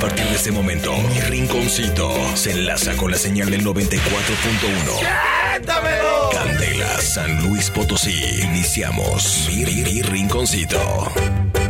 [0.00, 6.30] A partir de este momento, mi rinconcito se enlaza con la señal del 94.1.
[6.32, 8.40] Candela, San Luis Potosí.
[8.42, 10.78] Iniciamos mi, mi- mi rinconcito.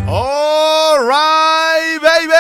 [0.07, 2.31] All right, baby.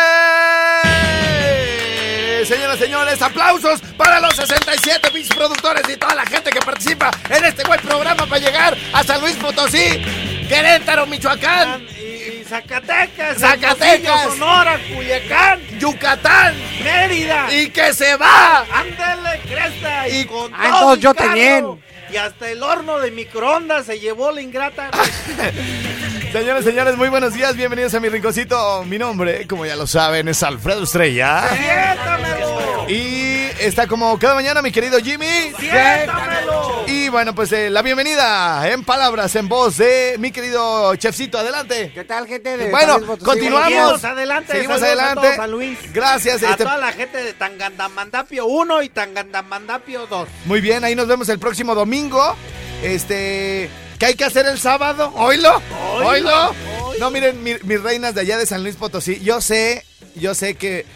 [2.47, 7.11] Señoras y señores, aplausos para los 67 pinches productores y toda la gente que participa
[7.29, 10.01] en este buen programa para llegar a San Luis Potosí,
[10.49, 14.23] Querétaro, Michoacán, Y Zacatecas, Zacatecas.
[14.25, 17.47] Sonora, Culiacán, Yucatán Mérida.
[17.55, 18.65] y que se va.
[18.74, 20.09] Ándale, cresta.
[20.09, 21.80] Y, Y- con Ah, todo yo también.
[22.13, 24.91] Y hasta el horno de microondas se llevó la ingrata.
[26.33, 28.85] Señores, señores, muy buenos días, bienvenidos a mi rinconcito.
[28.85, 31.45] Mi nombre, como ya lo saben, es Alfredo Estrella.
[31.51, 32.60] ¡Siéntamelo!
[32.91, 35.52] Y está como cada mañana mi querido Jimmy.
[35.59, 36.85] ¡Siéntamelo!
[36.88, 41.38] Y bueno, pues eh, la bienvenida en palabras, en voz de mi querido chefcito.
[41.38, 41.93] Adelante.
[41.95, 43.68] ¿Qué tal, gente de Bueno, continuamos.
[43.71, 44.52] Seguimos adelante.
[44.55, 45.29] Seguimos saludos a adelante.
[45.29, 45.79] todo San Luis.
[45.93, 46.43] Gracias.
[46.43, 50.29] A este, toda la gente de Tangandamandapio 1 y Tangandamandapio 2.
[50.46, 52.35] muy bien, ahí nos vemos el próximo domingo.
[52.83, 53.71] Este.
[54.01, 55.13] ¿Qué hay que hacer el sábado?
[55.15, 55.63] Oílo,
[56.02, 56.09] ¿Oílo?
[56.09, 56.55] oílo.
[56.99, 59.21] No, miren, mi- mis reinas de allá de San Luis Potosí.
[59.21, 59.85] Yo sé,
[60.16, 60.87] yo sé que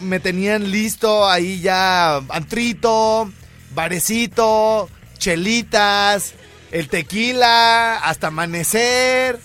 [0.00, 3.30] me tenían listo ahí ya antrito,
[3.70, 6.34] barecito, chelitas,
[6.70, 9.38] el tequila, hasta amanecer.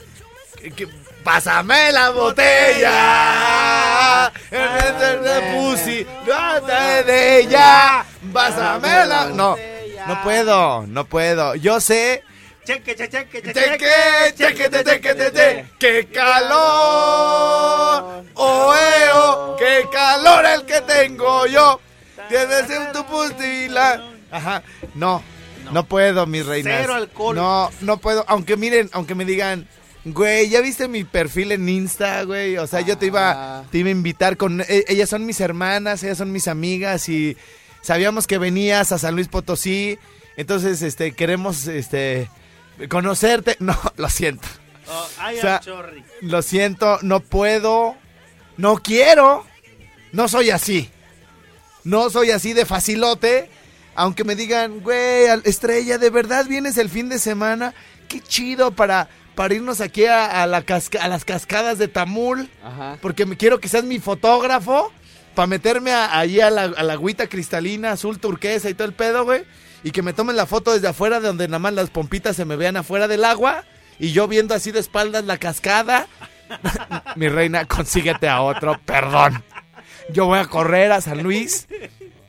[0.76, 0.88] Que-
[1.24, 4.32] Pásame la botella.
[4.50, 6.08] En de pussy,
[7.06, 8.06] de ella.
[8.34, 9.26] Pásame la.
[9.28, 9.56] No,
[10.08, 11.56] no puedo, no puedo.
[11.56, 12.24] Yo sé
[12.70, 13.90] Cheque, cheque, cheque, cheque,
[14.38, 16.54] Cheque, cheque, cheque, qué calor,
[18.36, 21.80] oh, qué calor el que tengo yo.
[22.30, 24.12] Tienes en tu pustila.
[24.30, 24.62] Ajá,
[24.94, 25.24] no,
[25.72, 26.78] no puedo, mis reinas.
[26.82, 27.36] Cero alcohol.
[27.36, 29.68] No, no puedo, aunque miren, aunque me digan,
[30.06, 32.60] güey, ¿ya viste mi perfil en Insta, güey?
[32.60, 36.04] O sea, yo te iba, te iba a invitar con, e- ellas son mis hermanas,
[36.04, 37.36] ellas son mis amigas y
[37.82, 39.98] sabíamos que venías a San Luis Potosí.
[40.38, 42.30] Entonces, este, queremos, este,
[42.88, 43.58] conocerte.
[43.60, 44.48] No, lo siento.
[44.88, 46.04] Oh, ay, O sea, am sorry.
[46.22, 47.96] Lo siento, no puedo.
[48.58, 49.46] No quiero.
[50.12, 50.90] No soy así.
[51.84, 53.50] No soy así de facilote.
[53.96, 57.74] Aunque me digan, güey, estrella, ¿de verdad vienes el fin de semana?
[58.08, 62.50] Qué chido para, para irnos aquí a, a la casca- a las cascadas de Tamul.
[62.64, 62.98] Ajá.
[63.02, 64.92] Porque me quiero que seas mi fotógrafo.
[65.40, 68.94] Para meterme a- ahí a la, a la agüita cristalina, azul turquesa y todo el
[68.94, 69.46] pedo, güey.
[69.86, 72.44] Y que me tomen la foto desde afuera, de donde nada más las pompitas se
[72.44, 73.64] me vean afuera del agua.
[74.00, 76.08] Y yo viendo así de espaldas la cascada.
[77.16, 79.42] mi reina, consíguete a otro, perdón.
[80.12, 81.70] Yo voy a correr a San Luis.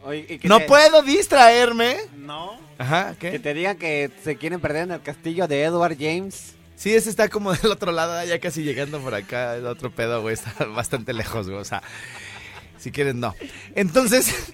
[0.04, 1.96] Oye, y que No te- puedo distraerme.
[2.16, 2.60] No.
[2.78, 3.38] Ajá, Que ¿qué?
[3.40, 6.54] te digan que se quieren perder en el castillo de Edward James.
[6.76, 9.56] Sí, ese está como del otro lado, ya casi llegando por acá.
[9.56, 11.60] El otro pedo, güey, está bastante lejos, güey.
[11.60, 11.82] O sea,
[12.80, 13.34] si quieres, no.
[13.74, 14.34] Entonces.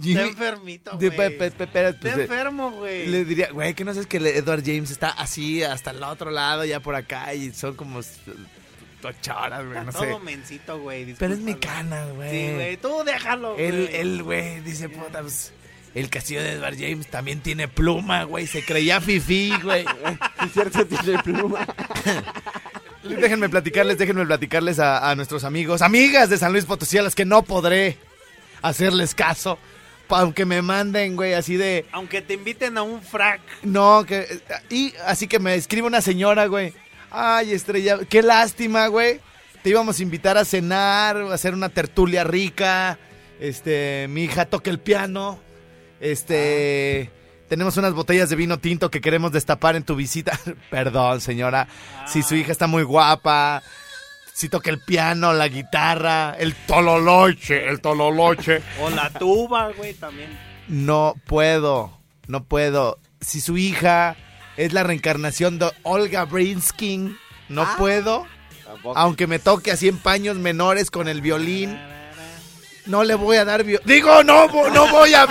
[0.00, 1.10] Jimmy- Está enfermito, güey.
[1.10, 3.06] pe- pe- pe- espérate, Está pues, enfermo, güey.
[3.08, 6.64] Le diría, güey, que no sabes que Edward James está así hasta el otro lado,
[6.64, 10.18] ya por acá, y son como ocho horas, güey, no todo sé.
[10.24, 11.14] mencito, güey.
[11.14, 12.30] Pero es mi cana, güey.
[12.30, 12.76] Sí, güey.
[12.78, 13.66] Tú déjalo, güey.
[13.66, 15.52] Él, él, güey, dice, puta, pues,
[15.94, 19.84] el castillo de Edward James también tiene pluma, güey, se creía fifí, güey.
[20.46, 21.66] Es cierto, tiene pluma.
[23.02, 27.14] déjenme platicarles, déjenme platicarles a, a nuestros amigos, amigas de San Luis Potosí, a las
[27.14, 27.96] que no podré
[28.62, 29.58] hacerles caso,
[30.08, 31.86] aunque me manden, güey, así de...
[31.92, 33.40] Aunque te inviten a un frac.
[33.62, 34.40] No, que.
[34.68, 36.72] Y así que me escribe una señora, güey.
[37.10, 39.20] Ay, estrella, qué lástima, güey.
[39.62, 42.98] Te íbamos a invitar a cenar, a hacer una tertulia rica.
[43.38, 45.38] Este, mi hija toca el piano.
[46.00, 47.10] Este,
[47.50, 50.38] tenemos unas botellas de vino tinto que queremos destapar en tu visita.
[50.70, 51.68] Perdón, señora.
[52.06, 53.62] Si su hija está muy guapa.
[54.32, 58.62] Si toca el piano, la guitarra, el tololoche, el tololoche.
[58.80, 60.30] O la tuba, güey, también.
[60.68, 61.98] No puedo,
[62.28, 62.98] no puedo.
[63.20, 64.16] Si su hija
[64.56, 67.18] es la reencarnación de Olga Brinskin,
[67.50, 67.74] no Ah.
[67.76, 68.26] puedo.
[68.64, 68.96] Tampoco.
[68.96, 71.76] Aunque me toque así en paños menores con el violín,
[72.86, 73.86] no le voy a dar violín.
[73.86, 75.26] Digo, no, no voy a,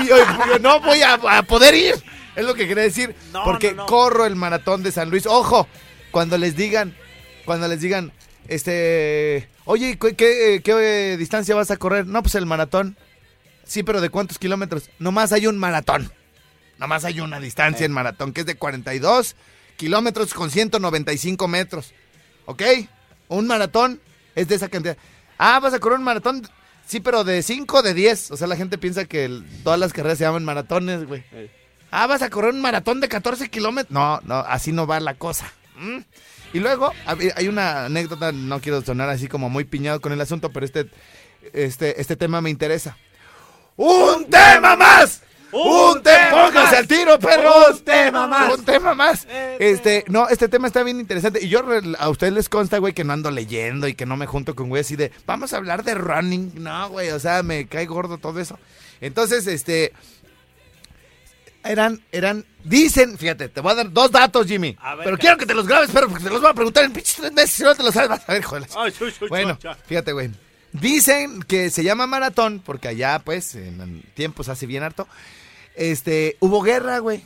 [0.61, 1.95] no voy a, a poder ir.
[2.35, 3.15] Es lo que quería decir.
[3.33, 3.85] No, porque no, no.
[3.85, 5.25] corro el maratón de San Luis.
[5.25, 5.67] Ojo,
[6.11, 6.95] cuando les digan,
[7.45, 8.11] cuando les digan,
[8.47, 12.07] Este, oye, ¿qué, qué, qué, eh, distancia vas a correr?
[12.07, 12.97] No, pues el maratón.
[13.63, 14.89] Sí, pero ¿de cuántos kilómetros?
[14.97, 16.11] Nomás hay un maratón.
[16.79, 19.35] Nomás hay una distancia en maratón, que es de 42
[19.77, 21.93] kilómetros con 195 metros.
[22.45, 22.63] ¿Ok?
[23.27, 24.01] Un maratón
[24.33, 24.97] es de esa cantidad.
[25.37, 26.47] Ah, vas a correr un maratón.
[26.89, 28.31] Sí, pero de 5 de 10.
[28.31, 31.23] O sea, la gente piensa que el- todas las carreras se llaman maratones, güey.
[31.91, 33.91] Ah, vas a correr un maratón de 14 kilómetros.
[33.93, 35.53] No, no, así no va la cosa.
[35.77, 35.99] ¿Mm?
[36.53, 36.91] Y luego,
[37.35, 40.89] hay una anécdota, no quiero sonar así como muy piñado con el asunto, pero este,
[41.53, 42.97] este, este tema me interesa.
[43.75, 45.21] ¡Un tema más!
[45.51, 46.45] ¡Un tema!
[46.45, 47.71] ¡Póngase al tiro, perros!
[47.71, 48.53] ¡Un tema más!
[48.53, 49.27] ¡Un tema más!
[49.59, 51.43] Este, no, este tema está bien interesante.
[51.43, 51.63] Y yo,
[51.97, 54.69] a ustedes les consta, güey, que no ando leyendo y que no me junto con
[54.69, 56.53] güey así de, vamos a hablar de running.
[56.55, 58.59] No, güey, o sea, me cae gordo todo eso.
[59.01, 59.93] Entonces, este,
[61.63, 64.77] eran, eran, dicen, fíjate, te voy a dar dos datos, Jimmy.
[64.79, 66.83] A ver, pero quiero que te los grabes, pero porque te los voy a preguntar
[66.83, 67.51] en pinches tres meses.
[67.51, 68.67] Si no te los sabes, vas a ver, joder.
[68.77, 70.29] Ay, chu, chu, Bueno, fíjate, güey.
[70.71, 75.07] Dicen que se llama maratón porque allá, pues, en, en tiempos hace bien harto.
[75.79, 77.21] Este, hubo guerra, güey.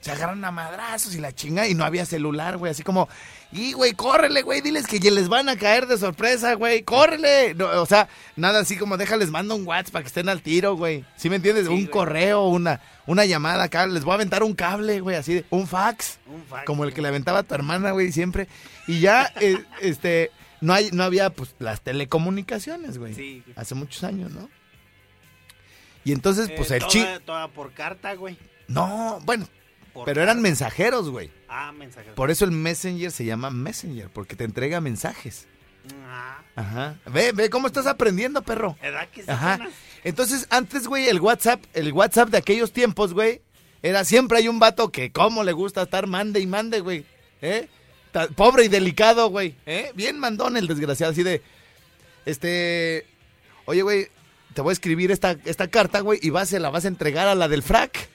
[0.00, 2.72] Se agarraron a madrazos y la chinga y no había celular, güey.
[2.72, 3.08] Así como,
[3.52, 7.54] y güey, córrele, güey, diles que ya les van a caer de sorpresa, güey, córrele.
[7.54, 10.74] No, o sea, nada así como déjales, mando un WhatsApp para que estén al tiro,
[10.76, 11.04] güey.
[11.16, 11.68] ¿Sí me entiendes?
[11.68, 11.86] un güey.
[11.86, 15.68] correo, una, una llamada acá, les voy a aventar un cable, güey, así de, un
[15.68, 16.18] fax.
[16.26, 18.48] Un fax, Como el que le aventaba a tu hermana, güey, siempre.
[18.88, 23.14] Y ya, eh, este, no hay, no había, pues, las telecomunicaciones, güey.
[23.14, 23.54] Sí, güey.
[23.56, 24.48] Hace muchos años, ¿no?
[26.06, 27.04] Y entonces, pues, Eh, el chip...
[27.24, 28.38] Toda por carta, güey.
[28.68, 29.48] No, bueno,
[29.92, 31.32] Por pero eran mensajeros, güey.
[31.48, 32.12] Ah, mensaje.
[32.12, 35.48] Por eso el Messenger se llama Messenger, porque te entrega mensajes.
[36.06, 36.94] Ah, Ajá.
[37.06, 38.76] Ve, ve cómo estás aprendiendo, perro.
[38.80, 39.58] ¿Verdad que sí, Ajá.
[40.04, 43.42] Entonces, antes, güey, el WhatsApp, el WhatsApp de aquellos tiempos, güey,
[43.82, 47.04] era siempre hay un vato que cómo le gusta estar mande y mande, güey.
[47.42, 47.68] ¿Eh?
[48.36, 49.56] Pobre y delicado, güey.
[49.66, 49.90] ¿Eh?
[49.96, 51.42] Bien mandón el desgraciado, así de,
[52.26, 53.06] este,
[53.64, 54.08] oye, güey,
[54.56, 57.28] te voy a escribir esta, esta carta, güey, y vas, se la vas a entregar
[57.28, 58.08] a la del frac.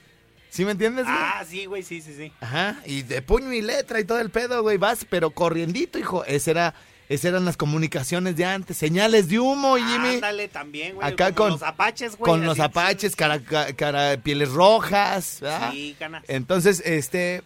[0.50, 1.16] ¿Sí me entiendes, güey?
[1.16, 2.32] Ah, sí, güey, sí, sí, sí.
[2.40, 6.24] Ajá, y de puño y letra y todo el pedo, güey, vas, pero corriendito, hijo.
[6.24, 6.74] Ese era,
[7.08, 10.16] esas eran las comunicaciones de antes, señales de humo, Jimmy.
[10.16, 11.06] Ándale también, güey.
[11.12, 12.28] Acá con- los apaches, güey.
[12.28, 15.70] con los apaches, cara, ca- cara- pieles rojas, ¿verdad?
[15.70, 16.24] Sí, canas.
[16.26, 17.42] Entonces, este,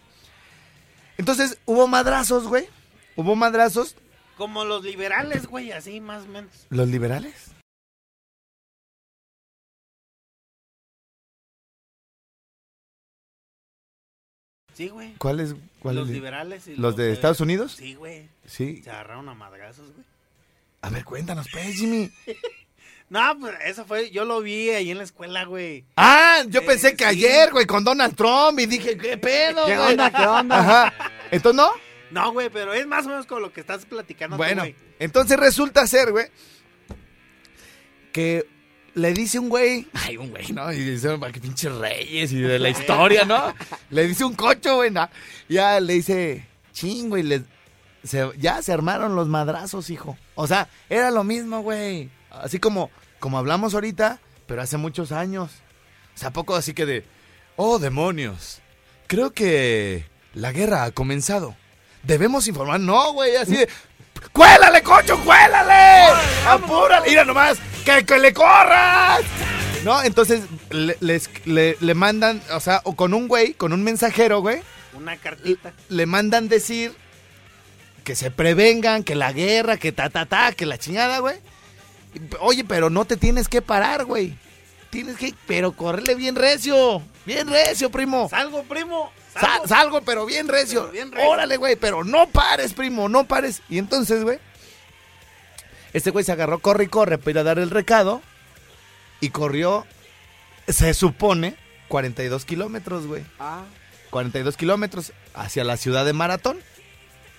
[1.17, 2.67] entonces hubo madrazos, güey.
[3.15, 3.95] Hubo madrazos.
[4.37, 6.51] Como los liberales, güey, así más o menos.
[6.71, 7.51] ¿Los liberales?
[14.77, 15.13] Sí, güey.
[15.17, 15.55] ¿Cuáles?
[15.79, 16.67] cuáles Los li- liberales.
[16.67, 17.73] y ¿Los de Estados Unidos?
[17.77, 18.29] Sí, güey.
[18.45, 18.81] Sí.
[18.83, 20.05] Se agarraron a madrazos, güey.
[20.81, 22.11] A ver, cuéntanos, pues, Jimmy.
[23.09, 25.85] No, pues eso fue, yo lo vi ahí en la escuela, güey.
[25.95, 27.09] Ah, yo Eh, pensé que sí.
[27.09, 29.91] ayer, güey, con Donald Trump y dije, ¿qué pedo, ¿Qué güey?
[29.91, 30.11] onda?
[30.11, 30.59] ¿Qué onda?
[30.59, 30.93] Ajá.
[31.31, 31.71] Entonces, ¿no?
[32.11, 34.75] No, güey, pero es más o menos con lo que estás platicando tú, Bueno, güey.
[34.99, 36.25] entonces resulta ser, güey,
[38.11, 38.45] que
[38.97, 40.71] le dice un güey, ay, un güey, ¿no?
[40.73, 43.53] Y dice, "Pa' que pinches reyes y de la historia, ¿no?
[43.91, 45.09] le dice un cocho, güey, ¿no?
[45.47, 47.43] Ya le dice, ching, güey, le-
[48.03, 50.17] se- ya se armaron los madrazos, hijo.
[50.35, 52.09] O sea, era lo mismo, güey.
[52.31, 52.89] Así como,
[53.19, 55.51] como hablamos ahorita, pero hace muchos años.
[56.15, 57.05] O sea, poco así que de,
[57.55, 58.61] oh, demonios.
[59.07, 61.55] Creo que la guerra ha comenzado.
[62.03, 62.79] Debemos informar.
[62.79, 63.69] No, güey, así de,
[64.31, 66.13] ¡Cuélale, cocho, cuélale!
[66.47, 67.09] ¡Apúrale!
[67.09, 67.57] ¡Mira nomás!
[67.85, 69.21] ¡Que, que le corras!
[69.83, 70.01] ¿No?
[70.03, 74.41] Entonces le, les- le, le mandan, o sea, o con un güey, con un mensajero,
[74.41, 74.61] güey,
[74.93, 75.71] Una cartita.
[75.89, 76.93] le mandan decir
[78.03, 81.37] que se prevengan, que la guerra, que ta, ta, ta, que la chingada, güey.
[82.39, 84.35] Oye, pero no te tienes que parar, güey.
[84.89, 87.01] Tienes que, pero correrle bien recio.
[87.25, 88.27] Bien recio, primo.
[88.29, 89.11] Salgo, primo.
[89.39, 89.67] Sa- Salgo.
[89.67, 90.81] salgo, pero bien recio.
[90.81, 91.29] Pero bien recio.
[91.29, 93.61] Órale, güey, pero no pares, primo, no pares.
[93.69, 94.39] Y entonces, güey,
[95.93, 98.21] este güey se agarró, corre y corre para ir a dar el recado.
[99.19, 99.85] Y corrió,
[100.67, 101.55] se supone,
[101.87, 103.23] 42 kilómetros, güey.
[103.39, 103.63] Ah,
[104.11, 106.59] 42 kilómetros hacia la ciudad de Maratón,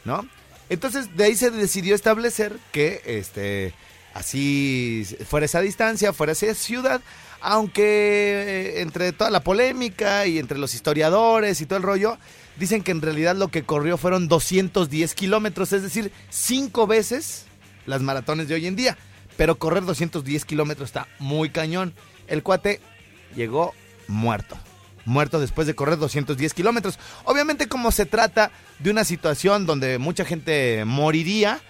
[0.05, 0.29] ¿no?
[0.71, 3.75] Entonces, de ahí se decidió establecer que, este,
[4.19, 7.01] así fuera esa distancia, fuera esa ciudad,
[7.41, 12.19] aunque eh, entre toda la polémica y entre los historiadores y todo el rollo,
[12.59, 17.47] dicen que en realidad lo que corrió fueron 210 kilómetros, es decir, cinco veces
[17.87, 18.99] las maratones de hoy en día.
[19.37, 21.95] Pero correr 210 kilómetros está muy cañón.
[22.27, 22.81] El cuate
[23.37, 23.73] llegó
[24.09, 24.59] muerto.
[25.05, 26.99] Muerto después de correr 210 kilómetros.
[27.25, 31.61] Obviamente como se trata de una situación donde mucha gente moriría,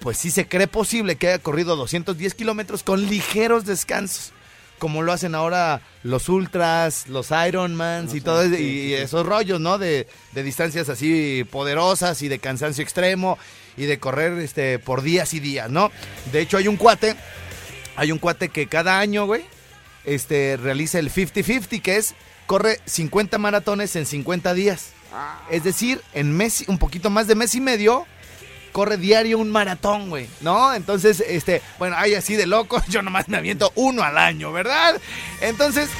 [0.00, 4.32] pues sí se cree posible que haya corrido 210 kilómetros con ligeros descansos.
[4.78, 9.76] Como lo hacen ahora los ultras, los Ironmans y todo ese- y esos rollos, ¿no?
[9.76, 13.38] De, de distancias así poderosas y de cansancio extremo.
[13.76, 15.92] y de correr este, por días y días, ¿no?
[16.32, 17.14] De hecho, hay un cuate,
[17.94, 19.44] hay un cuate que cada año, güey,
[20.04, 24.90] este, realiza el 50-50, que es, corre 50 maratones en 50 días.
[25.50, 28.04] Es decir, en mes, un poquito más de mes y medio,
[28.72, 30.74] corre diario un maratón, güey, ¿no?
[30.74, 35.00] Entonces, este, bueno, hay así de locos, yo nomás me aviento uno al año, ¿verdad?
[35.40, 35.90] Entonces,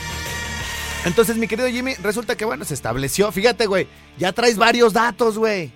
[1.04, 3.86] entonces, mi querido Jimmy, resulta que, bueno, se estableció, fíjate, güey,
[4.18, 5.72] ya traes varios datos, güey.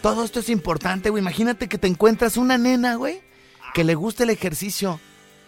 [0.00, 1.20] Todo esto es importante, güey.
[1.20, 3.20] Imagínate que te encuentras una nena, güey,
[3.74, 5.00] que le gusta el ejercicio.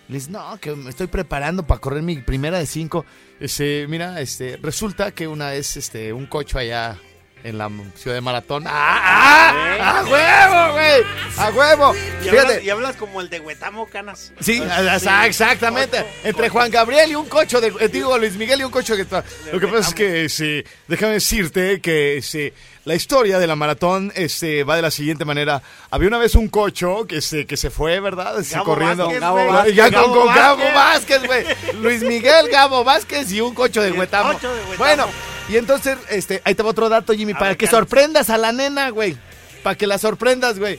[0.09, 3.07] Le no, que me estoy preparando para correr mi primera de cinco.
[3.41, 6.99] Este, mira, este, resulta que una vez, este, un cocho allá
[7.45, 8.65] en la ciudad de Maratón.
[8.67, 9.53] ¡Ah!
[9.81, 9.99] ¡Ah!
[10.01, 11.03] ¡A huevo, güey!
[11.37, 11.95] ¡A huevo!
[11.95, 12.41] Y Fíjate.
[12.41, 14.33] hablas, y hablas como el de Huetamo Canas.
[14.41, 16.05] Sí, ah, exactamente.
[16.25, 17.69] Entre Juan Gabriel y un cocho de.
[17.81, 19.05] eh, Digo, Luis Miguel y un cocho de.
[19.53, 22.53] Lo que pasa es que, sí, déjame decirte que sí,
[22.85, 25.61] la historia de la maratón este, va de la siguiente manera.
[25.91, 28.37] Había una vez un cocho que se, que se fue, ¿verdad?
[28.51, 29.05] Gabo corriendo.
[29.05, 29.47] Vázquez, Gabo.
[29.53, 29.75] Vázquez.
[29.75, 30.75] Ya con, Gabo con Vázquez.
[30.75, 31.45] Vázquez, güey.
[31.83, 34.39] Luis Miguel, Gabo Vázquez y un cocho de Huetamo.
[34.79, 35.07] Bueno,
[35.49, 37.81] y entonces, este, ahí te va otro dato, Jimmy, A para ver, que Carlos.
[37.81, 39.17] sorprendas a la nena, güey.
[39.63, 40.79] Para que la sorprendas, güey.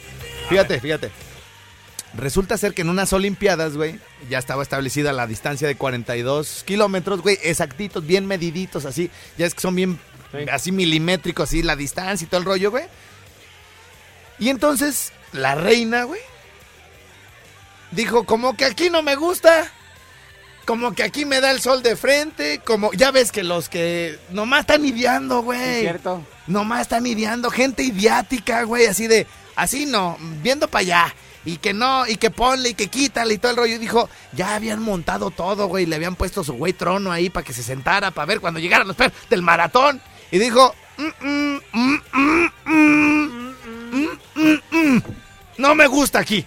[0.49, 1.11] Fíjate, fíjate.
[2.17, 7.21] Resulta ser que en unas Olimpiadas, güey, ya estaba establecida la distancia de 42 kilómetros,
[7.21, 9.11] güey, exactitos, bien mediditos, así.
[9.37, 9.99] Ya es que son bien,
[10.51, 12.85] así milimétricos, así, la distancia y todo el rollo, güey.
[14.39, 16.21] Y entonces, la reina, güey,
[17.91, 19.71] dijo, como que aquí no me gusta.
[20.65, 24.17] Como que aquí me da el sol de frente, como ya ves que los que
[24.31, 25.81] nomás están ideando, ¿Es güey.
[25.81, 26.25] cierto?
[26.47, 31.15] Nomás están ideando, gente idiática, güey, así de, así no, viendo para allá.
[31.47, 33.75] Y que no, y que ponle, y que quítale y todo el rollo.
[33.75, 35.85] Y dijo, ya habían montado todo, güey.
[35.85, 38.87] Le habían puesto su güey trono ahí para que se sentara, para ver cuando llegaran
[38.87, 40.01] los perros del maratón.
[40.31, 43.55] Y dijo, "Mm, mm, mm, mm, mm,
[43.93, 45.03] mm, mm, mm.
[45.59, 46.43] no me gusta aquí.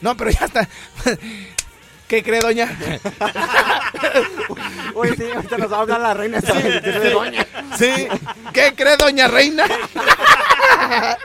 [0.00, 0.68] No, pero ya está.
[2.08, 2.74] ¿Qué cree, doña?
[4.94, 6.40] Oye, sí, ahorita nos va a hablar la reina.
[6.40, 7.46] vez, de doña.
[7.78, 8.08] Sí.
[8.54, 9.66] ¿Qué cree, doña reina?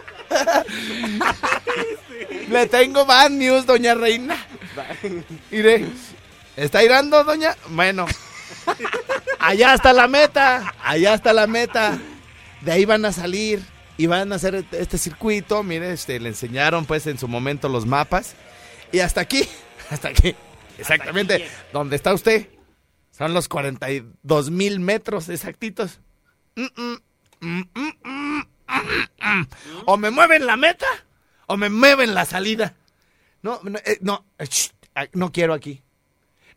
[2.50, 4.36] Le tengo bad news, doña reina.
[5.50, 5.88] Mire,
[6.58, 7.56] ¿está irando, doña?
[7.70, 8.06] Bueno.
[9.40, 10.74] Allá está la meta.
[10.84, 11.98] Allá está la meta.
[12.60, 13.64] De ahí van a salir
[13.96, 15.64] y van a hacer este circuito.
[15.64, 18.36] Mire, este, le enseñaron pues en su momento los mapas.
[18.92, 19.48] Y hasta aquí,
[19.90, 20.36] hasta aquí.
[20.78, 21.48] Exactamente.
[21.72, 22.50] ¿Dónde está usted?
[23.12, 26.00] Son los 42 mil metros exactitos.
[26.56, 26.66] Mm,
[27.42, 28.42] mm, mm.
[29.86, 30.88] O me mueven la meta
[31.48, 32.76] o me mueven la salida.
[33.42, 34.26] No, no, eh, no,
[35.14, 35.83] no quiero aquí.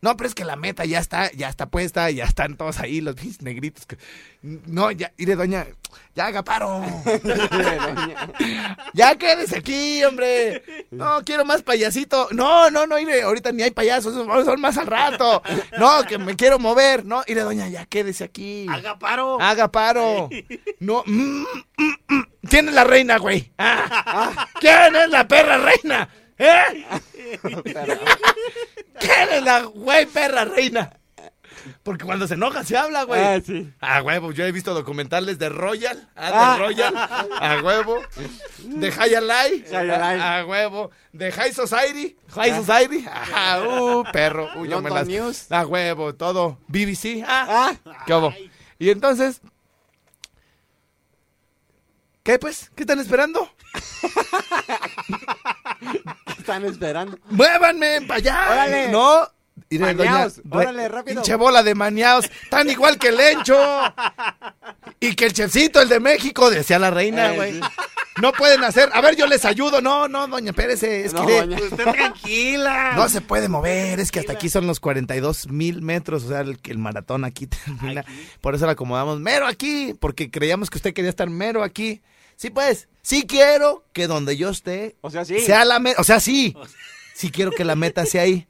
[0.06, 3.00] No, pero es que la meta ya está, ya está puesta, ya están todos ahí,
[3.00, 3.86] los negritos.
[3.86, 3.98] que-
[4.40, 5.66] No, ya, iré, doña,
[6.14, 6.80] ya haga paro.
[8.94, 10.62] ya quédese aquí, hombre.
[10.92, 12.28] No, quiero más payasito.
[12.30, 15.42] No, no, no, iré, ahorita ni hay payasos, son más al rato.
[15.76, 17.04] No, que me quiero mover.
[17.04, 18.68] No, iré, doña, ya quédese aquí.
[18.70, 19.40] Haga paro.
[19.40, 20.30] Haga paro.
[20.78, 21.02] No.
[21.04, 21.42] mm,
[21.78, 22.22] mm, mm.
[22.48, 23.50] ¿Quién es la reina, güey?
[23.58, 26.08] Ah, ¿Quién es la perra reina?
[26.38, 26.87] ¿Eh?
[28.99, 30.93] ¿Quién es la güey perra reina?
[31.83, 33.21] Porque cuando se enoja se habla, güey.
[33.21, 33.73] Ah, sí.
[33.81, 38.00] A huevo, yo he visto documentales de Royal, ah, de Royal, a huevo,
[38.59, 39.76] de High Alive.
[39.76, 45.09] a huevo, de High Society, High Society, ajá, uh, perro, uy, yo me London las,
[45.09, 45.52] News.
[45.52, 47.73] a huevo, todo, BBC, ah,
[48.07, 48.33] ¿qué hubo?
[48.78, 49.40] Y entonces,
[52.23, 52.71] ¿qué pues?
[52.75, 53.50] ¿Qué están esperando?
[56.46, 57.18] ¿Qué están esperando?
[57.30, 58.48] ¡Muévanme para allá!
[58.52, 58.88] Órale.
[58.88, 59.28] No.
[59.68, 61.16] Mire, Maniaos, doña- órale, rápido.
[61.22, 62.30] Pinche bola de maniaos.
[62.50, 63.58] Tan igual que el Lencho.
[65.00, 67.52] Y que el chefcito, el de México, decía la reina, Eh, güey.
[67.54, 67.60] sí.
[68.22, 68.88] No pueden hacer.
[68.94, 69.80] A ver, yo les ayudo.
[69.82, 71.58] No, no, doña Pérez, es No, que iré- doña.
[71.60, 72.92] Usted tranquila.
[72.96, 73.98] no se puede mover.
[73.98, 76.24] Es que hasta aquí son los 42 mil metros.
[76.24, 78.04] O sea, el, el maratón aquí termina.
[78.40, 79.94] Por eso la acomodamos mero aquí.
[79.98, 82.02] Porque creíamos que usted quería estar mero aquí.
[82.37, 82.88] Sí, pues.
[83.02, 85.38] Sí quiero que donde yo esté O sea, sí.
[85.40, 86.57] sea la meta, o sea, sí.
[87.14, 88.47] Sí quiero que la meta sea ahí.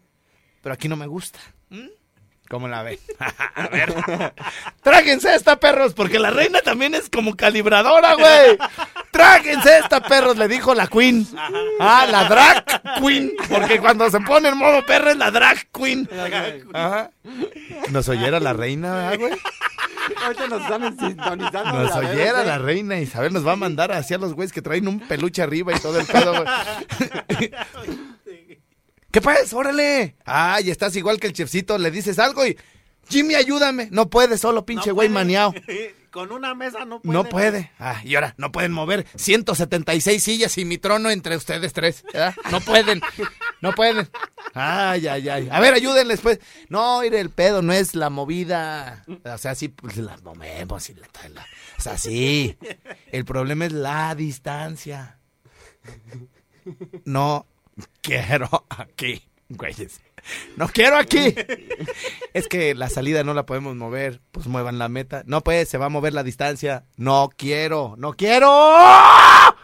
[0.62, 1.38] Pero aquí no me gusta.
[1.68, 1.88] ¿Mm?
[2.48, 2.98] ¿Cómo la ve?
[3.54, 3.94] A ver.
[4.82, 8.56] Tráguense esta, perros, porque la reina también es como calibradora, güey.
[9.10, 11.26] Tráguense esta, perros, le dijo la queen.
[11.80, 13.32] Ah, la drag queen.
[13.48, 16.08] Porque cuando se pone en modo perro es la drag queen.
[16.72, 17.10] Ajá.
[17.90, 19.32] Nos oyera la reina, ¿verdad, güey.
[20.24, 21.72] Ahorita nos están sintonizando.
[21.72, 22.46] Nos la oyera BBC.
[22.46, 25.74] la reina Isabel, nos va a mandar hacia los güeyes que traen un peluche arriba
[25.74, 26.46] y todo el pedo, güey.
[29.10, 29.52] ¿Qué pues?
[29.52, 30.16] Órale.
[30.24, 32.56] Ay, estás igual que el chefcito, le dices algo y
[33.08, 33.88] Jimmy, ayúdame.
[33.90, 35.54] No puede solo, pinche No güey maniao.
[36.16, 37.12] con una mesa no puede.
[37.14, 37.70] No puede.
[37.78, 42.02] Ah, y ahora, no pueden mover 176 sillas y mi trono entre ustedes tres.
[42.12, 42.34] ¿verdad?
[42.50, 43.02] No pueden.
[43.60, 44.08] No pueden.
[44.54, 45.48] Ay, ay, ay.
[45.52, 46.40] A ver, ayúdenles, pues.
[46.70, 49.04] No, ir el pedo no es la movida.
[49.24, 51.46] O sea, sí, pues la movemos y la, la-
[51.78, 52.56] O sea, sí.
[53.12, 55.18] El problema es la distancia.
[57.04, 57.46] No
[58.00, 60.00] quiero aquí, güeyes.
[60.56, 61.34] No quiero aquí.
[62.34, 64.20] Es que la salida no la podemos mover.
[64.32, 65.22] Pues muevan la meta.
[65.26, 66.84] No, pues, se va a mover la distancia.
[66.96, 68.50] No quiero, no quiero.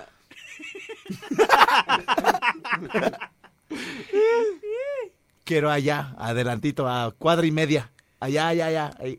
[5.44, 7.92] quiero allá, adelantito, a cuadra y media.
[8.20, 8.90] Allá, allá, allá.
[8.98, 9.18] Ahí,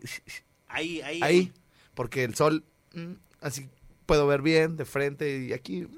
[0.67, 1.19] Ahí, ahí.
[1.21, 1.53] ahí.
[1.93, 3.69] Porque el sol, mm, así
[4.05, 5.81] puedo ver bien de frente y aquí.
[5.81, 5.97] mm.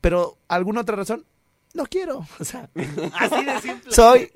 [0.00, 1.24] Pero, ¿alguna otra razón?
[1.74, 2.26] No quiero.
[2.40, 2.68] O sea,
[3.18, 3.92] Así de simple.
[3.92, 4.30] soy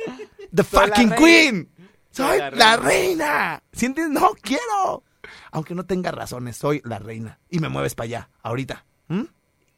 [0.54, 1.16] the Soy fucking reina.
[1.16, 1.70] queen.
[2.10, 3.62] Soy la la reina.
[3.72, 4.08] ¿Sientes?
[4.08, 5.02] No quiero.
[5.50, 7.38] Aunque no tenga razones, soy la reina.
[7.50, 8.84] Y me mueves para allá, ahorita.
[9.08, 9.24] ¿Mm?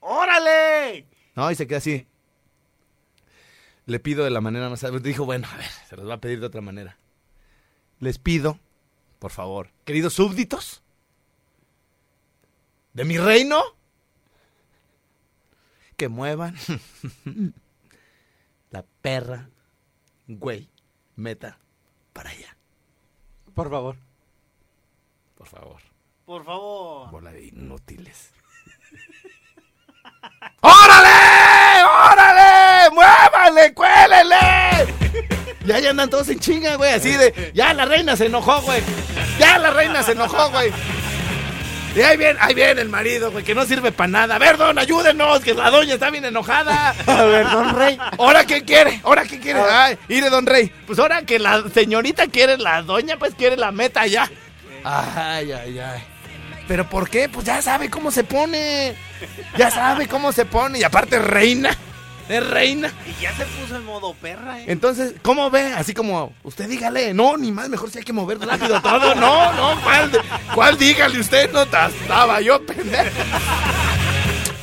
[0.01, 1.07] ¡Órale!
[1.35, 2.07] No, y se queda así.
[3.87, 4.85] Le pido de la manera más...
[5.03, 6.99] Dijo, bueno, a ver, se los va a pedir de otra manera.
[8.01, 8.59] Les pido,
[9.19, 10.83] por favor, queridos súbditos,
[12.93, 13.63] de mi reino,
[15.99, 16.55] que muevan
[18.71, 19.51] la perra,
[20.29, 20.71] güey,
[21.17, 21.59] meta
[22.13, 22.57] para allá,
[23.55, 23.97] Por favor.
[25.37, 25.81] por favor.
[26.25, 27.11] Por favor.
[27.11, 28.31] Bola de inútiles.
[30.61, 31.85] ¡Órale!
[32.13, 32.91] ¡Órale!
[32.95, 33.75] ¡Muévale!
[33.75, 34.95] ¡Cuélele!
[35.65, 36.93] Ya, ya andan todos en chinga, güey.
[36.93, 37.51] Así de.
[37.55, 38.83] Ya la reina se enojó, güey.
[39.39, 40.71] Ya la reina se enojó, güey.
[41.99, 44.37] Y ahí viene, ahí viene el marido, güey, que no sirve para nada.
[44.37, 46.95] A ver, don, ayúdenos, que la doña está bien enojada.
[47.09, 47.99] A ver, don Rey.
[48.19, 49.01] ¿Ahora qué quiere?
[49.03, 49.59] ¿Ahora qué quiere?
[49.61, 50.73] Ay, mire, don Rey.
[50.87, 54.31] Pues ahora que la señorita quiere, la doña pues quiere la meta ya.
[54.85, 56.05] Ay, ay, ay.
[56.69, 57.29] ¿Pero por qué?
[57.29, 58.95] Pues ya sabe cómo se pone.
[59.57, 60.79] Ya sabe cómo se pone.
[60.79, 61.77] Y aparte reina.
[62.29, 62.93] Es reina.
[63.07, 64.65] Y ya se puso en modo perra, ¿eh?
[64.69, 65.73] Entonces, ¿cómo ve?
[65.73, 67.15] Así como, usted dígale.
[67.15, 69.15] No, ni más, mejor si hay que mover rápido todo.
[69.15, 70.11] No, no, ¿cuál,
[70.55, 71.51] cuál dígale usted?
[71.53, 73.11] No, ta- estaba yo, pendejo.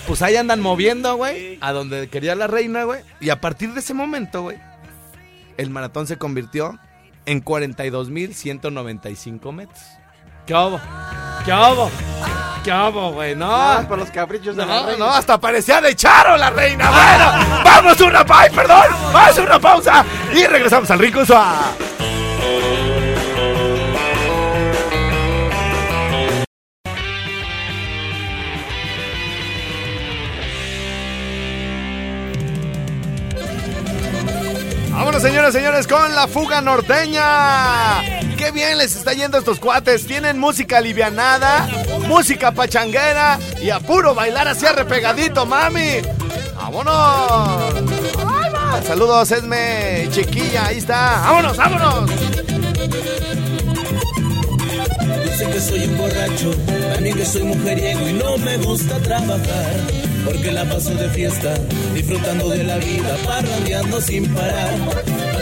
[0.07, 3.01] Pues ahí andan moviendo, güey, a donde quería la reina, güey.
[3.19, 4.57] Y a partir de ese momento, güey,
[5.57, 6.77] el maratón se convirtió
[7.25, 9.79] en 42.195 metros.
[10.45, 10.79] ¿Qué hubo?
[11.43, 11.89] ¿Qué hubo?
[12.65, 13.35] ¿Qué hubo, güey?
[13.35, 15.05] Nada No, por los caprichos de la reina.
[15.05, 16.89] no, hasta parecía de Charo la reina.
[16.89, 21.75] Bueno, vamos una pausa, perdón, vamos a una pausa y regresamos al rico Suá.
[34.91, 38.01] Vámonos, señoras y señores, con la fuga norteña.
[38.45, 40.05] Qué bien les está yendo a estos cuates.
[40.05, 41.67] Tienen música alivianada,
[42.07, 46.01] música pachanguera y a puro bailar así arrepegadito, mami.
[46.55, 47.73] ¡Vámonos!
[48.85, 51.21] Saludos, Esme, chiquilla, ahí está.
[51.25, 52.11] ¡Vámonos, vámonos!
[55.23, 56.51] Dicen que soy un borracho,
[56.93, 59.73] también que soy mujeriego y no me gusta trabajar.
[60.23, 61.55] Porque la paso de fiesta,
[61.95, 64.75] disfrutando de la vida, parrandeando sin parar.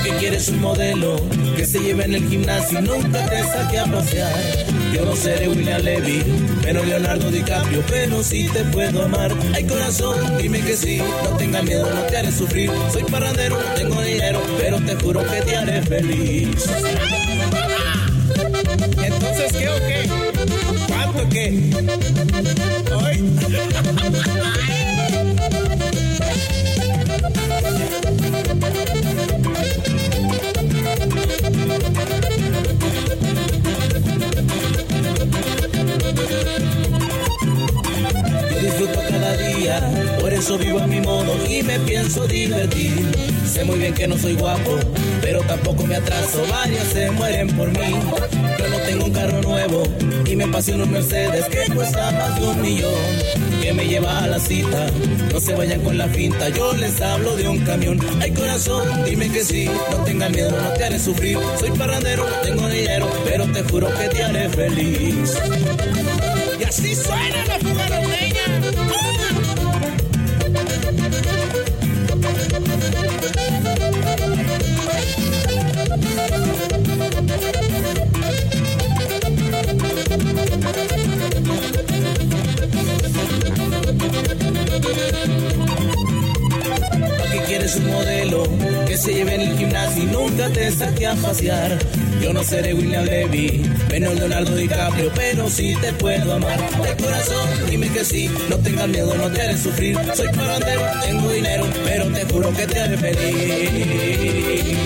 [0.03, 1.15] ¿Para qué quieres un modelo
[1.55, 4.33] que se lleve en el gimnasio y nunca te saque a pasear?
[4.93, 6.21] Yo no seré William Levy,
[6.61, 9.31] pero Leonardo DiCaprio, pero sí te puedo amar.
[9.53, 12.69] Ay corazón, dime que sí, no tengas miedo, no te haré sufrir.
[12.91, 16.65] Soy parrandero, no tengo dinero, pero te juro que te haré feliz.
[19.01, 20.09] Entonces, ¿qué o qué?
[20.85, 22.12] ¿Cuánto qué?
[40.43, 42.91] Eso vivo a mi modo y me pienso divertir.
[43.49, 44.77] Sé muy bien que no soy guapo,
[45.21, 47.95] pero tampoco me atraso, varias se mueren por mí.
[48.59, 49.83] Yo no tengo un carro nuevo
[50.25, 52.91] y me pasé unos Mercedes que cuesta más de un millón.
[53.61, 54.87] Que me lleva a la cita,
[55.31, 57.97] no se vayan con la finta, yo les hablo de un camión.
[58.19, 61.37] Ay corazón, dime que sí, no tengan miedo, no te sufrir.
[61.57, 65.37] Soy parrandero, no tengo dinero, pero te juro que te haré feliz.
[91.13, 91.77] A pasear.
[92.21, 96.59] Yo no seré William Levy, menos Leonardo DiCaprio, pero sí te puedo amar.
[96.81, 99.97] De corazón, dime que sí, no tengas miedo, no te haré sufrir.
[100.15, 104.77] Soy parandero, tengo dinero, pero te juro que te haré feliz.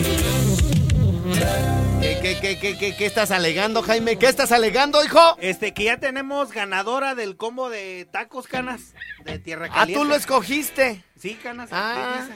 [2.01, 4.17] ¿Qué, qué, qué, qué, qué, estás alegando, Jaime?
[4.17, 5.19] ¿Qué estás alegando, hijo?
[5.39, 10.01] Este, que ya tenemos ganadora del combo de tacos, canas, de tierra Ah, caliente.
[10.01, 11.03] tú lo escogiste.
[11.19, 11.69] Sí, canas.
[11.71, 12.21] Ah.
[12.21, 12.33] dice.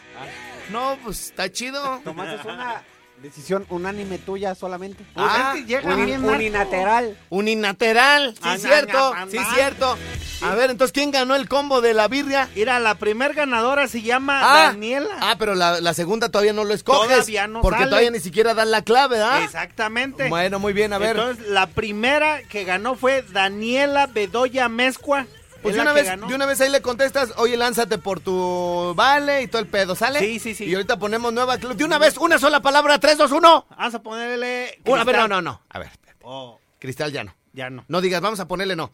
[0.71, 1.99] No, pues está chido.
[2.03, 2.83] Tomaste una
[3.21, 5.03] decisión unánime tuya solamente.
[5.13, 7.17] Pues Ah, es que llegan Uni- bien unilateral.
[7.29, 8.33] Unilateral.
[8.35, 9.13] Sí, Anda, cierto.
[9.13, 9.53] anda, Sí, anda.
[9.53, 9.97] cierto.
[10.41, 12.49] A ver, entonces, ¿quién ganó el combo de la birria?
[12.55, 15.15] Mira, la primer ganadora se llama Ah, Daniela.
[15.21, 17.09] Ah, pero la, la segunda todavía no lo escoges.
[17.09, 17.89] Todavía no Porque sale.
[17.89, 19.41] todavía ni siquiera dan la clave, ¿ah?
[19.43, 20.29] Exactamente.
[20.29, 21.15] Bueno, muy bien, a ver.
[21.15, 25.27] Entonces, la primera que ganó fue Daniela Bedoya Mezcua.
[25.61, 28.93] Pues Es de una, vez, de una vez ahí le contestas, oye, lánzate por tu
[28.95, 30.19] vale y todo el pedo, ¿sale?
[30.19, 30.65] Sí, sí, sí.
[30.65, 33.65] Y ahorita ponemos nueva De una vez, una sola palabra, 3, 2, 1.
[33.69, 34.79] Vamos a ponerle.
[34.85, 35.61] Una, a ver, no, no, no.
[35.69, 35.89] A ver.
[36.23, 37.35] Oh, Cristal ya no.
[37.53, 37.83] ya no.
[37.87, 38.91] No digas, vamos a ponerle no.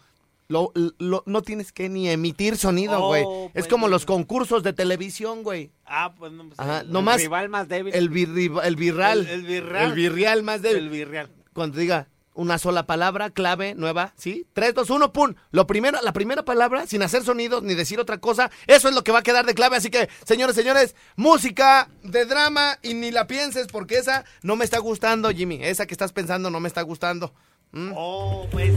[0.49, 3.23] Lo, lo- no tienes que ni emitir sonido, Oh, güey.
[3.23, 3.95] es pues, como bueno.
[3.95, 5.71] los concursos de televisión, güey.
[5.85, 6.45] Ah, pues no.
[6.47, 7.17] pues, Ajá, el- no más.
[7.17, 7.93] El rival más débil.
[7.93, 9.19] El, birri- el birral.
[9.19, 9.83] El- el birral.
[9.87, 10.83] El birrial más débil.
[10.83, 11.29] El virreal.
[11.51, 14.45] Cuando diga una sola palabra, clave, nueva, ¿sí?
[14.53, 15.33] 3, 2, 1, pum.
[15.51, 19.03] Lo primero, la primera palabra, sin hacer sonidos ni decir otra cosa, eso es lo
[19.03, 19.75] que va a quedar de clave.
[19.75, 24.65] Así que, señores, señores, música de drama y ni la pienses porque esa no me
[24.65, 25.59] está gustando, Jimmy.
[25.63, 27.33] Esa que estás pensando no me está gustando.
[27.71, 27.91] ¿Mm?
[27.95, 28.73] Oh, pues.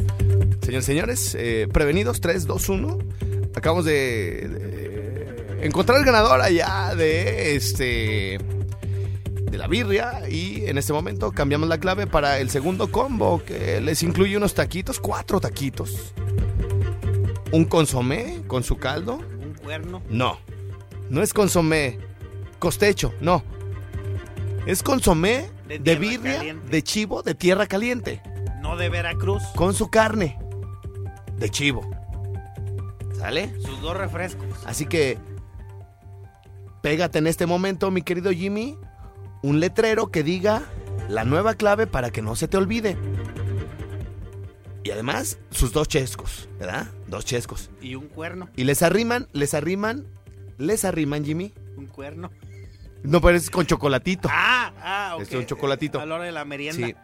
[0.62, 2.98] Señores, señores, eh, prevenidos, 3, 2, 1.
[3.54, 8.38] Acabamos de, de encontrar el ganador allá de este
[9.50, 13.80] de la birria y en este momento cambiamos la clave para el segundo combo que
[13.80, 16.14] les incluye unos taquitos, cuatro taquitos.
[17.52, 19.16] Un consomé con su caldo.
[19.16, 20.02] Un cuerno.
[20.08, 20.38] No,
[21.08, 21.98] no es consomé
[22.60, 23.42] costecho, no.
[24.66, 26.68] Es consomé De de, birria, caliente.
[26.70, 28.22] de chivo, de tierra caliente
[28.60, 29.42] No de Veracruz.
[29.56, 30.38] con su carne
[31.38, 31.80] de chivo.
[33.18, 33.52] ¿Sale?
[33.60, 34.46] Sus dos refrescos.
[34.66, 35.18] Así que
[36.82, 38.76] pégate en este momento, mi querido Jimmy,
[39.42, 40.62] un letrero que diga
[41.08, 42.96] la nueva clave para que no se te olvide.
[44.82, 46.88] Y además, sus dos chescos, ¿verdad?
[47.06, 47.70] Dos chescos.
[47.80, 48.48] Y un cuerno.
[48.56, 50.06] Y les arriman, les arriman,
[50.56, 51.52] les arriman, Jimmy.
[51.76, 52.30] Un cuerno.
[53.02, 54.28] No, pero es con chocolatito.
[54.30, 55.22] Ah, ah, ok.
[55.22, 56.00] Es un chocolatito.
[56.00, 56.86] A la hora de la merienda.
[56.86, 56.94] Sí.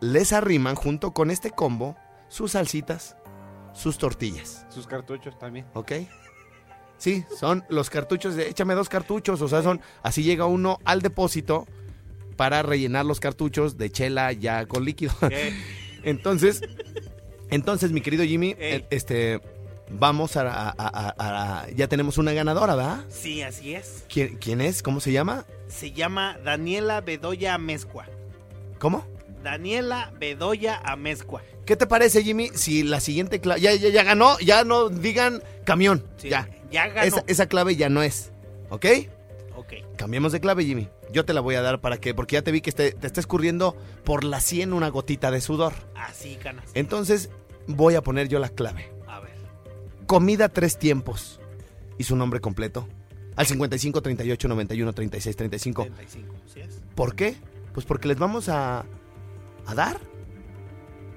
[0.00, 1.96] Les arriman junto con este combo
[2.28, 3.16] sus salsitas,
[3.72, 4.66] sus tortillas.
[4.68, 5.66] Sus cartuchos también.
[5.74, 5.92] ¿Ok?
[6.98, 11.00] Sí, son los cartuchos de échame dos cartuchos, o sea, son así llega uno al
[11.00, 11.66] depósito
[12.36, 15.12] para rellenar los cartuchos de chela ya con líquido.
[15.30, 15.52] Eh,
[16.04, 16.60] Entonces,
[17.50, 19.40] entonces mi querido Jimmy, eh, este
[19.90, 23.04] vamos a, a- a- a- a- ya tenemos una ganadora, ¿verdad?
[23.08, 24.04] sí, así es.
[24.12, 24.82] ¿Quién, quién es?
[24.82, 25.46] ¿Cómo se llama?
[25.66, 28.06] Se llama Daniela Bedoya Amezcua.
[28.78, 29.06] ¿Cómo?
[29.42, 31.42] Daniela Bedoya Amezcua.
[31.64, 32.50] ¿Qué te parece, Jimmy?
[32.54, 36.48] Si la siguiente ya, ya, ya ganó, ya no digan camión, Sí, ya.
[36.70, 37.06] Ya ganó.
[37.06, 38.32] Esa, esa clave ya no es,
[38.70, 38.86] ¿ok?
[39.56, 39.72] Ok.
[39.96, 40.88] Cambiemos de clave, Jimmy.
[41.12, 43.06] Yo te la voy a dar para que, porque ya te vi que te, te
[43.06, 45.72] está escurriendo por la sien una gotita de sudor.
[45.96, 46.70] Así, canas.
[46.74, 47.30] Entonces,
[47.66, 48.90] voy a poner yo la clave.
[49.06, 49.32] A ver.
[50.06, 51.40] Comida tres tiempos.
[51.98, 52.86] Y su nombre completo.
[53.34, 55.82] Al 55 38 91 36 35.
[55.84, 56.34] 35.
[56.52, 56.80] ¿Sí es?
[56.94, 57.36] ¿Por qué?
[57.72, 58.84] Pues porque les vamos a,
[59.66, 59.98] a dar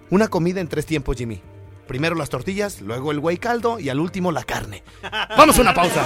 [0.10, 1.42] una comida en tres tiempos, Jimmy.
[1.92, 4.82] Primero las tortillas, luego el güey caldo y al último la carne.
[5.36, 6.06] Vamos a una pausa.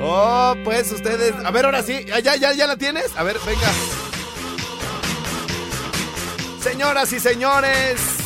[0.00, 1.34] Oh, pues ustedes.
[1.44, 2.06] A ver, ahora sí.
[2.06, 3.14] ¿Ya, ya, ya la tienes?
[3.18, 3.68] A ver, venga.
[6.62, 8.17] Señoras y señores.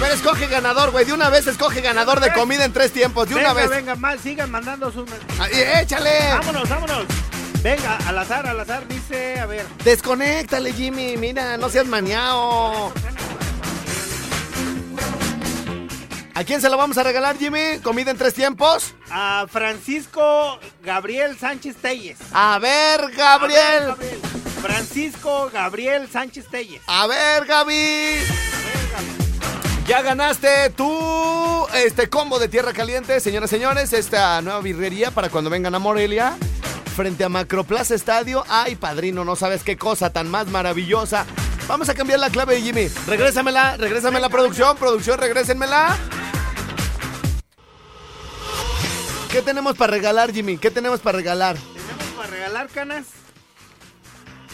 [0.00, 1.04] Ver, escoge ganador, güey.
[1.04, 3.28] De una vez escoge ganador de comida en tres tiempos.
[3.28, 3.68] De una vez.
[3.70, 5.08] venga, más, sigan mandando sus.
[5.38, 6.10] Ahí, échale.
[6.38, 7.04] Vámonos, vámonos.
[7.62, 9.66] Venga, al azar, al azar, dice, a ver.
[9.84, 11.16] Desconéctale, Jimmy.
[11.16, 12.92] Mira, no seas maniao.
[16.34, 17.80] ¿A quién se lo vamos a regalar, Jimmy?
[17.82, 18.94] ¿Comida en tres tiempos?
[19.10, 22.16] A Francisco Gabriel Sánchez Telles.
[22.32, 23.86] A ver, A ver, Gabriel.
[23.88, 24.20] Gabriel.
[24.62, 26.80] Francisco Gabriel Sánchez Telles.
[26.86, 28.20] A ver, Gaby.
[29.86, 35.30] Ya ganaste tú este combo de tierra caliente, señoras y señores, esta nueva birrería para
[35.30, 36.36] cuando vengan a Morelia,
[36.94, 38.44] frente a Macroplaza Estadio.
[38.48, 41.26] Ay, padrino, no sabes qué cosa tan más maravillosa.
[41.66, 42.88] Vamos a cambiar la clave de Jimmy.
[43.06, 45.96] Regrésamela, regrésamela, producción, producción, regrésenmela.
[49.30, 50.58] ¿Qué tenemos para regalar, Jimmy?
[50.58, 51.56] ¿Qué tenemos para regalar?
[51.56, 53.06] Tenemos para regalar canas.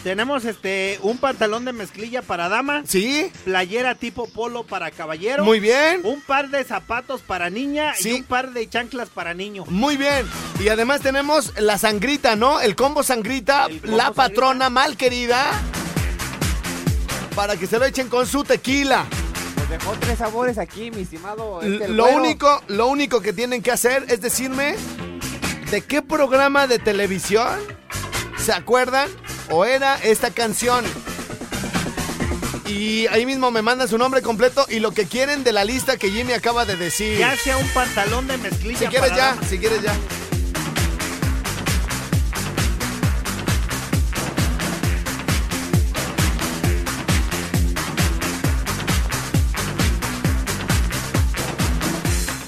[0.07, 3.29] Tenemos este un pantalón de mezclilla para dama, ¿Sí?
[3.43, 5.99] playera tipo polo para caballero, Muy bien.
[6.05, 8.11] un par de zapatos para niña Sí.
[8.11, 9.65] y un par de chanclas para niño.
[9.67, 10.25] Muy bien.
[10.61, 12.61] Y además tenemos la sangrita, ¿no?
[12.61, 14.23] El combo sangrita, El combo la sangrita.
[14.29, 15.43] patrona mal querida.
[17.35, 19.05] Para que se lo echen con su tequila.
[19.57, 21.61] Nos dejó tres sabores aquí, mi estimado.
[21.61, 22.17] este, Lo güero.
[22.19, 24.77] único, lo único que tienen que hacer es decirme
[25.69, 27.59] de qué programa de televisión
[28.37, 29.09] se acuerdan
[29.49, 30.85] o era esta canción.
[32.65, 35.97] Y ahí mismo me mandan su nombre completo y lo que quieren de la lista
[35.97, 37.17] que Jimmy acaba de decir.
[37.17, 39.95] Ya sea un pantalón de mezclilla Si quieres para ya, si quieres ya.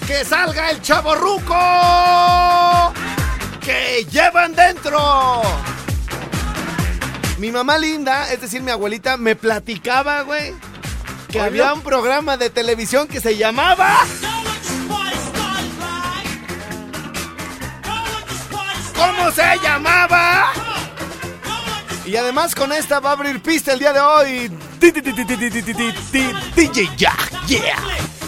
[0.05, 1.55] ¡Que salga el chaborruco!
[3.61, 5.68] ¡Que llevan dentro!
[7.39, 10.53] Mi mamá linda, es decir, mi abuelita, me platicaba, güey,
[11.29, 13.99] que había un programa de televisión que se llamaba.
[18.93, 20.51] ¿Cómo se llamaba?
[22.05, 24.51] Y además con esta va a abrir pista el día de hoy.
[26.55, 28.18] DJ Jack, yeah.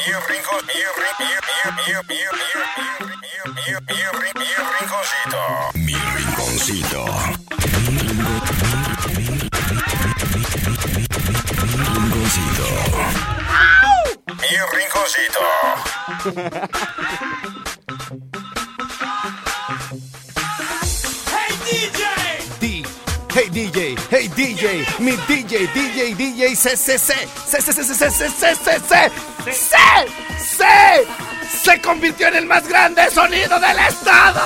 [0.00, 0.12] Mi
[4.66, 5.44] rinconcito.
[5.74, 7.04] Mi rinconcito.
[14.40, 15.44] Mi rinconcito.
[23.32, 27.14] Hey DJ, hey DJ, mi DJ, DJ, DJ, C, C, C,
[27.46, 27.94] C, C, C,
[30.36, 30.64] C,
[31.48, 34.40] se convirtió en el más grande sonido del estado.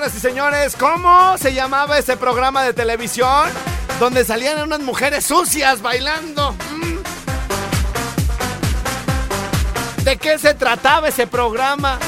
[0.00, 3.50] Señoras y señores, ¿cómo se llamaba ese programa de televisión
[3.98, 6.52] donde salían unas mujeres sucias bailando?
[6.70, 7.00] Mm.
[10.02, 11.98] ¿De qué se trataba ese programa?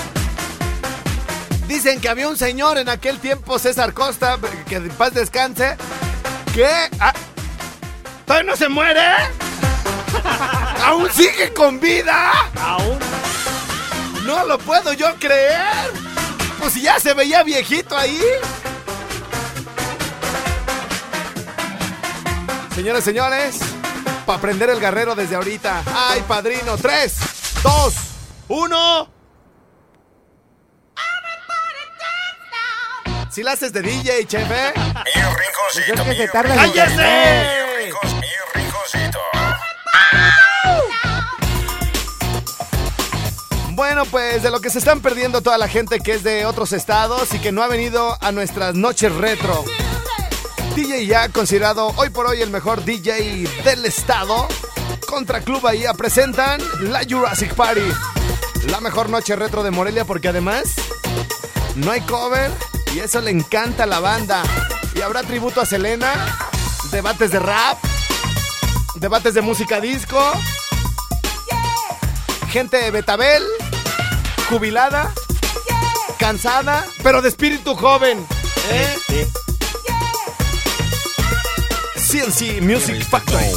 [1.67, 5.77] Dicen que había un señor en aquel tiempo, César Costa, que en paz descanse,
[6.55, 6.67] que...
[6.99, 7.13] ah,
[8.25, 9.03] ¿Todavía no se muere?
[10.83, 12.33] ¿Aún sigue con vida?
[12.59, 12.99] Aún.
[14.25, 16.02] No lo puedo yo creer.
[16.63, 18.23] Pues si ya se veía viejito ahí.
[22.73, 23.59] Señoras, señores,
[24.25, 25.83] para prender el guerrero desde ahorita.
[25.93, 26.77] Ay, padrino.
[26.77, 27.17] 3,
[27.65, 27.95] 2,
[28.47, 29.11] 1.
[33.29, 34.73] Si la haces de DJ, chefe.
[34.77, 35.23] Mi
[35.95, 37.62] Pues que se tarda en ¡Cállese!
[43.83, 46.73] Bueno, pues de lo que se están perdiendo toda la gente que es de otros
[46.73, 49.65] estados y que no ha venido a nuestras noches retro.
[50.77, 54.47] DJ ya considerado hoy por hoy el mejor DJ del estado.
[55.09, 57.83] Contra Club Bahía presentan la Jurassic Party.
[58.69, 60.75] La mejor noche retro de Morelia porque además
[61.75, 62.53] no hay cover
[62.95, 64.45] y eso le encanta a la banda.
[64.95, 66.15] Y habrá tributo a Selena,
[66.93, 67.79] debates de rap,
[68.95, 70.21] debates de música disco,
[72.49, 73.43] gente de Betabel,
[74.53, 75.11] jubilada,
[76.19, 78.19] cansada, pero de espíritu joven.
[78.71, 79.27] ¿eh?
[81.97, 83.49] CNC Music Factory.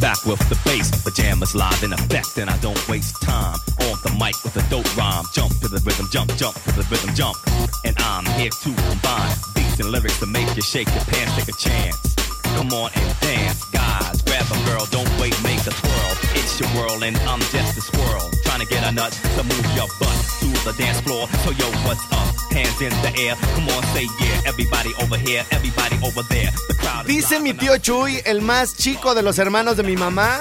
[0.00, 3.54] Back with the bass, pajamas live in effect, and I don't waste time
[3.86, 5.24] on the mic with a dope rhyme.
[5.32, 7.36] Jump to the rhythm, jump, jump to the rhythm, jump.
[7.84, 11.48] And I'm here to combine beats and lyrics to make you shake your pants, take
[11.48, 12.16] a chance.
[12.56, 14.20] Come on and dance, guys.
[14.22, 16.12] Grab a girl, don't wait, make a twirl.
[16.34, 18.30] It's your world, and I'm just a squirrel.
[18.44, 20.23] Trying to get a nut to move your butt
[20.64, 21.28] the dance floor.
[21.44, 22.34] So, yo, what's up?
[22.54, 23.34] hands in the air.
[23.54, 24.46] Come on, say yeah.
[24.46, 26.50] Everybody over here, everybody over there.
[26.68, 29.96] The crowd is Dice mi tío Chuy, el más chico de los hermanos de mi
[29.96, 30.38] mamá,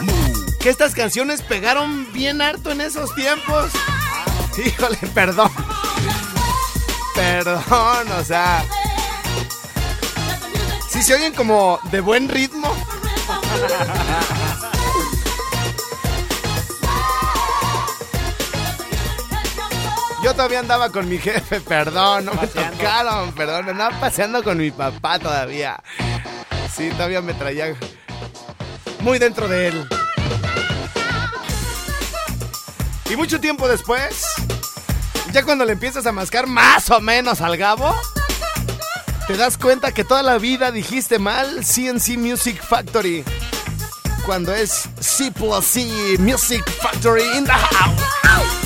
[0.60, 3.72] que estas canciones pegaron bien harto en esos tiempos.
[4.66, 5.52] Híjole, perdón.
[7.16, 8.64] Perdón, o sea.
[10.88, 12.72] Si se oyen como de buen ritmo.
[20.34, 24.72] Yo todavía andaba con mi jefe, perdón, no me tocaron, perdón, andaba paseando con mi
[24.72, 25.80] papá todavía.
[26.76, 27.76] Sí, todavía me traía
[29.02, 29.88] muy dentro de él.
[33.12, 34.26] Y mucho tiempo después,
[35.32, 37.96] ya cuando le empiezas a mascar más o menos al gabo,
[39.28, 43.24] te das cuenta que toda la vida dijiste mal CNC Music Factory.
[44.26, 48.63] Cuando es C plus C Music Factory in the house.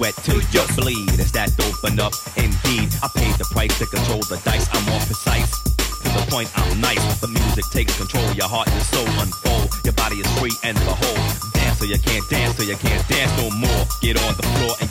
[0.00, 1.20] Sweat till you bleed.
[1.20, 2.14] Is that open up?
[2.36, 4.66] Indeed, I paid the price to control the dice.
[4.72, 5.52] I'm more precise.
[6.00, 7.20] To the point, I'm nice.
[7.20, 8.24] The music takes control.
[8.32, 9.68] Your heart and soul unfold.
[9.84, 11.20] Your body is free and behold.
[11.52, 13.84] Dance so you can't dance, so you can't dance no more.
[14.00, 14.89] Get on the floor and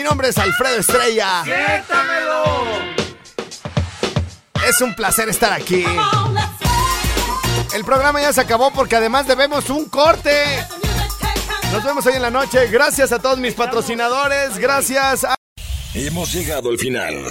[0.00, 1.44] Mi nombre es Alfredo Estrella.
[4.66, 5.84] Es un placer estar aquí.
[7.74, 10.64] El programa ya se acabó porque además debemos un corte.
[11.70, 12.68] Nos vemos hoy en la noche.
[12.68, 14.56] Gracias a todos mis patrocinadores.
[14.56, 15.34] Gracias a...
[15.92, 17.30] Hemos llegado al final.